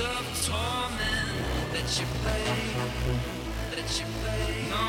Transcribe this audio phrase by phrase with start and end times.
[0.00, 2.44] of torment that you play,
[3.70, 4.68] that you play.
[4.68, 4.84] No.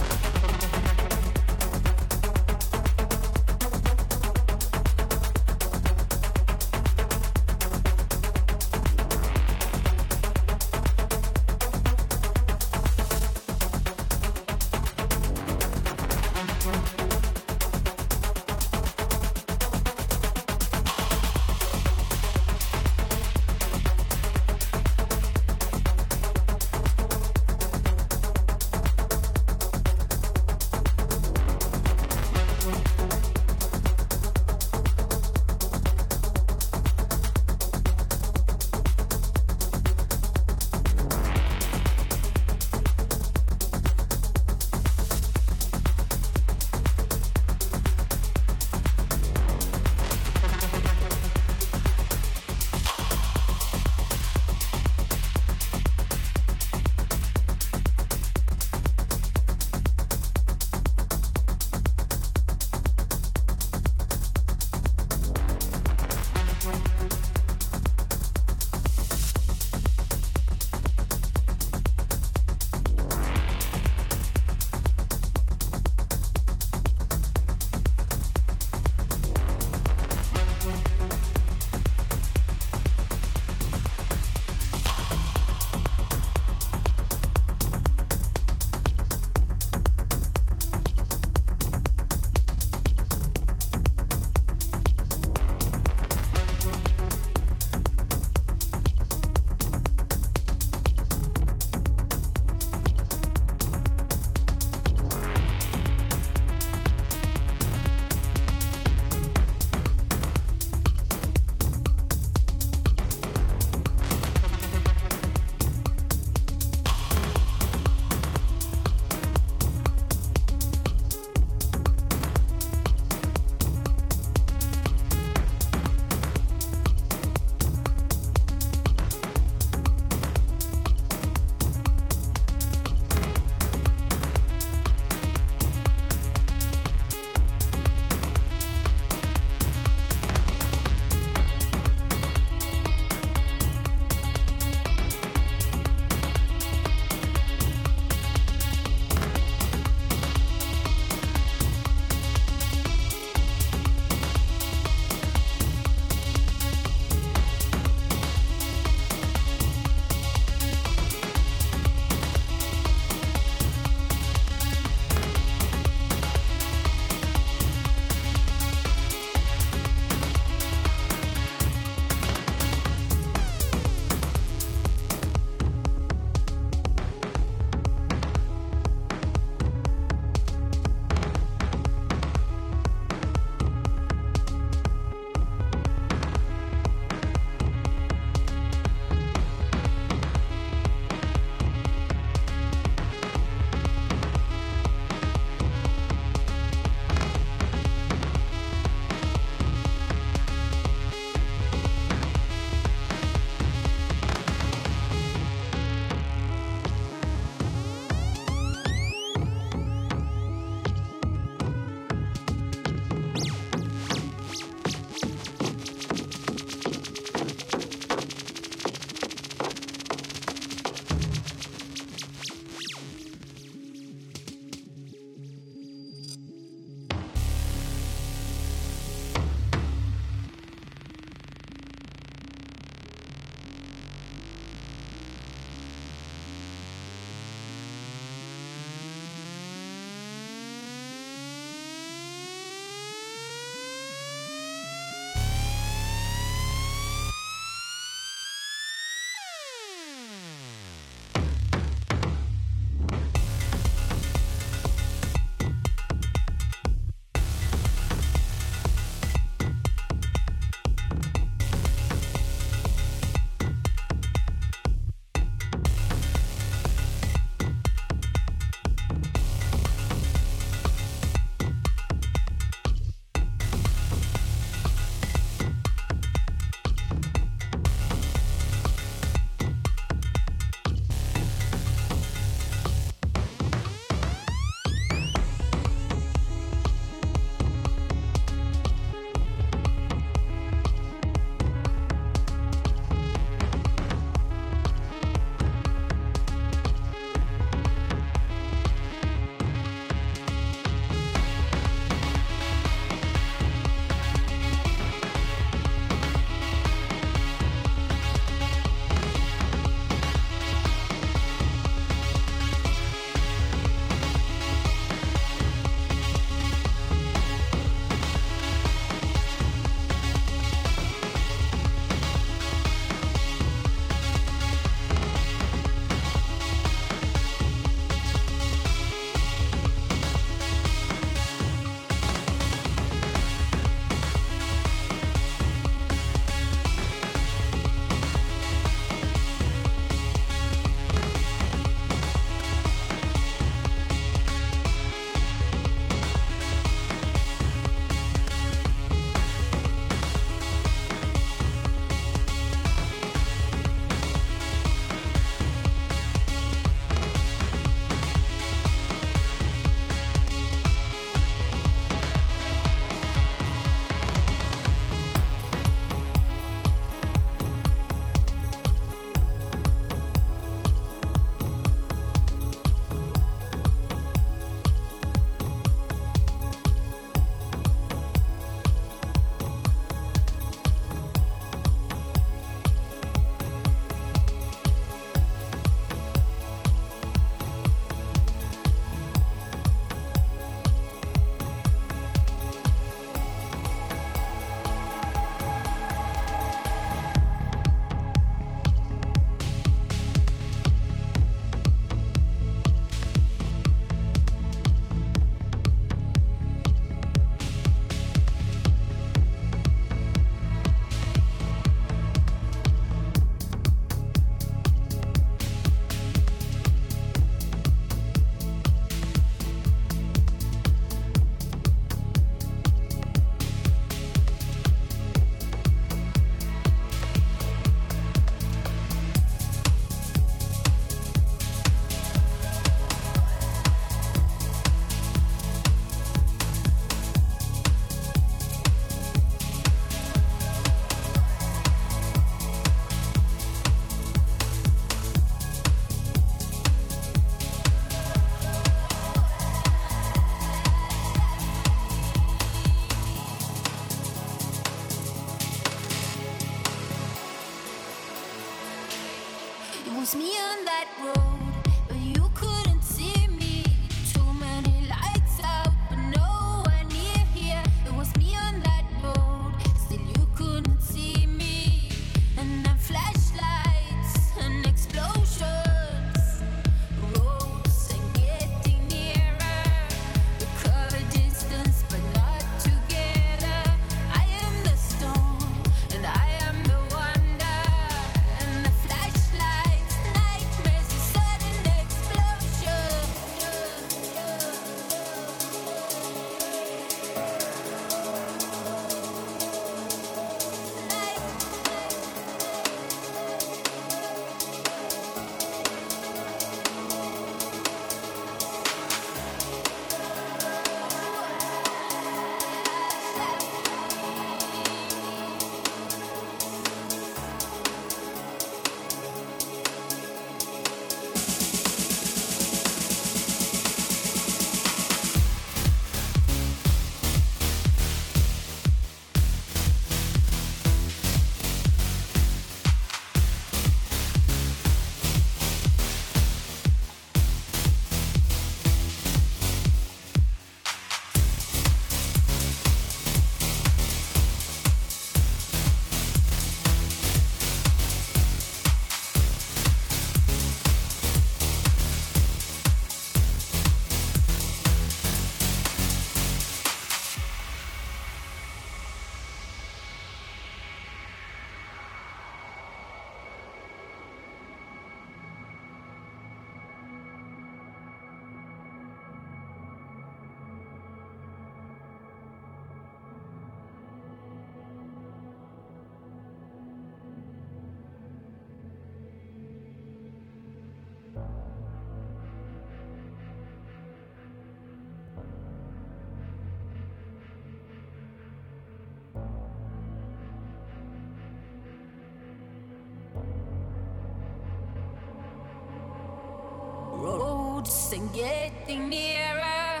[597.86, 600.00] And getting nearer.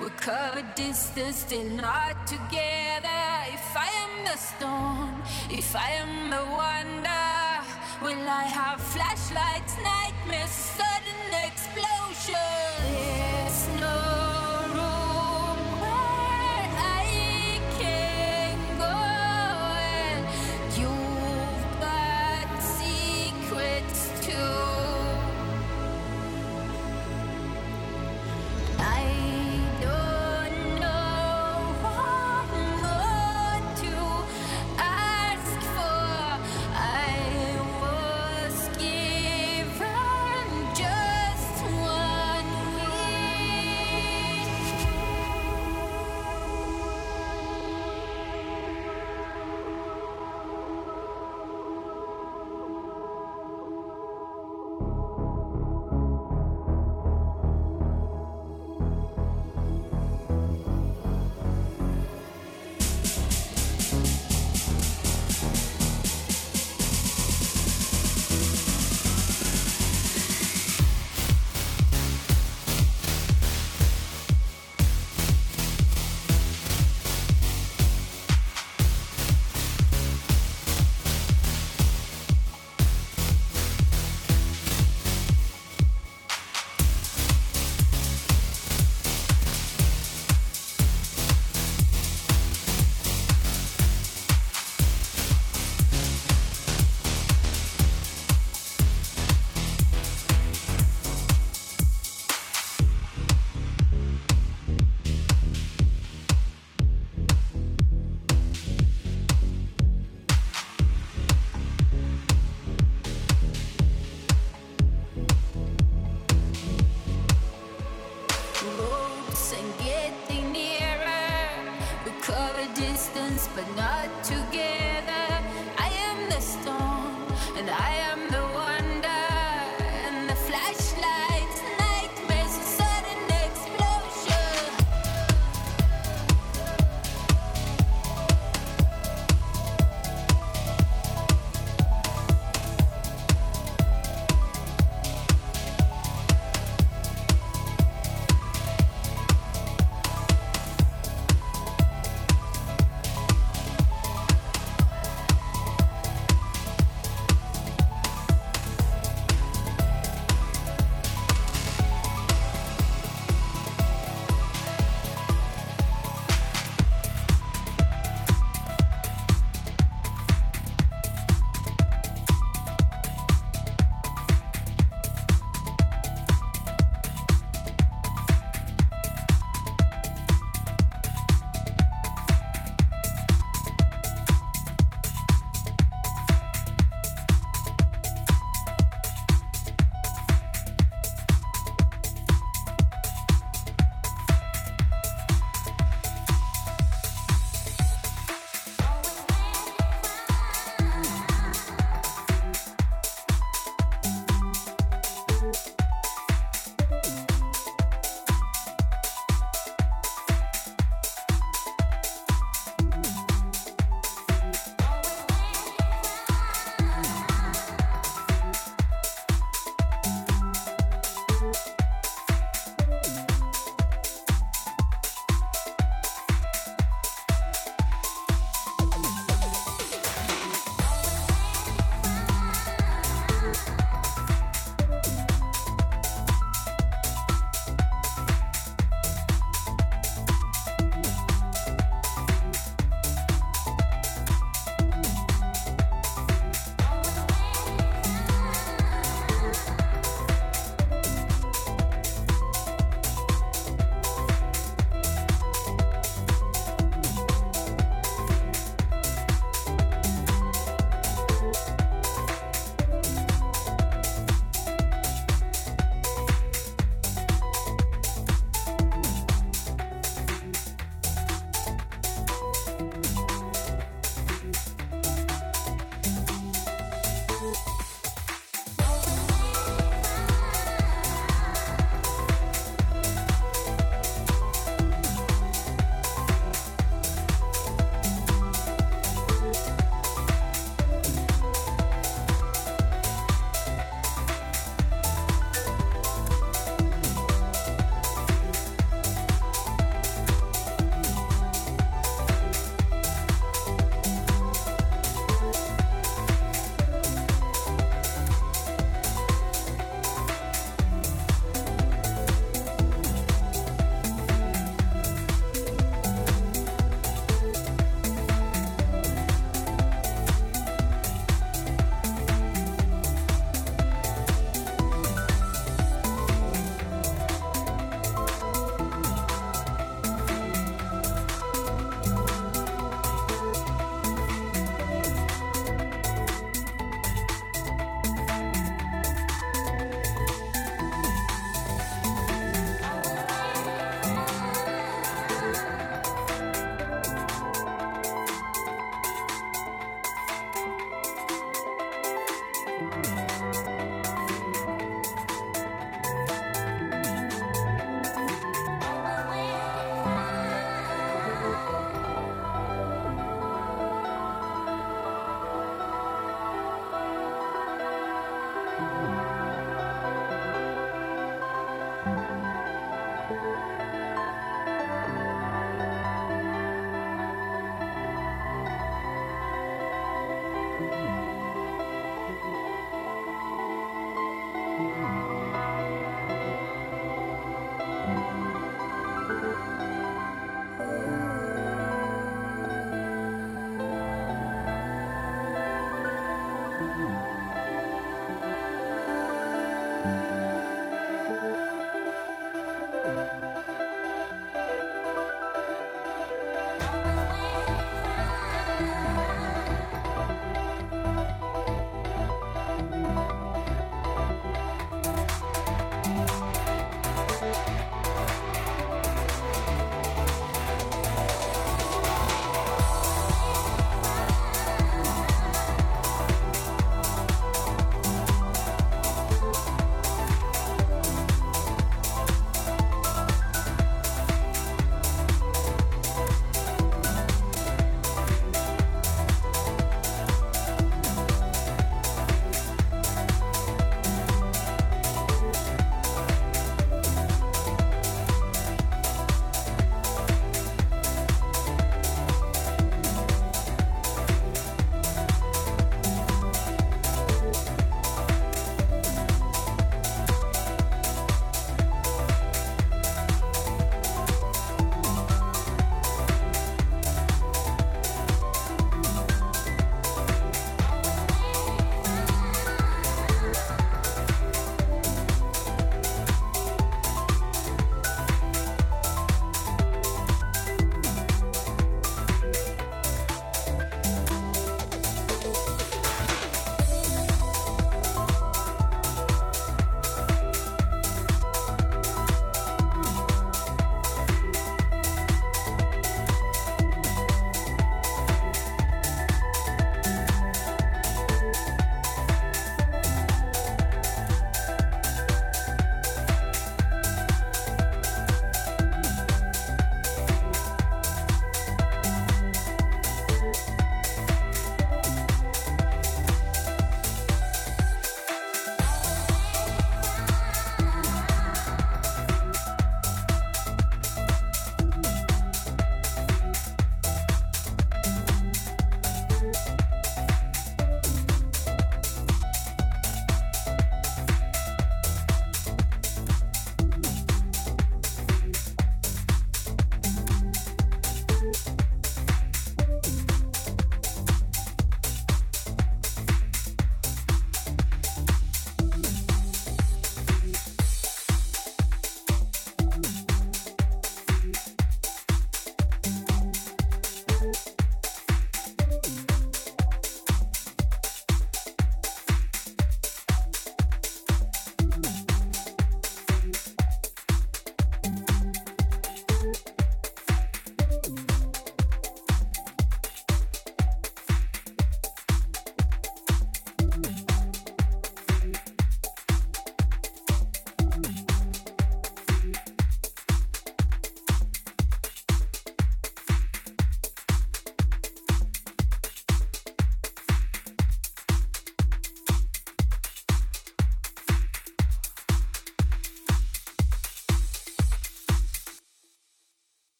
[0.00, 2.99] We cover distance, still not together.